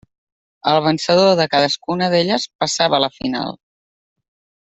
[0.69, 3.57] El vencedor de cadascuna d'elles passava a la final.